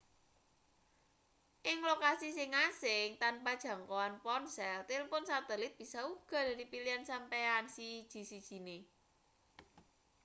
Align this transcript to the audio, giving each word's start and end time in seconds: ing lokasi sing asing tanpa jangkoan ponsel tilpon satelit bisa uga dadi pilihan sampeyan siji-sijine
ing 1.71 1.79
lokasi 1.89 2.29
sing 2.37 2.49
asing 2.67 3.07
tanpa 3.21 3.51
jangkoan 3.63 4.13
ponsel 4.25 4.79
tilpon 4.89 5.23
satelit 5.31 5.73
bisa 5.79 5.99
uga 6.13 6.39
dadi 6.47 6.65
pilihan 6.73 7.03
sampeyan 7.09 7.65
siji-sijine 7.75 8.77